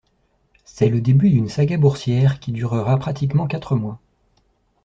[0.65, 3.99] C’est le début d’une saga boursière qui durera pratiquement quatre mois.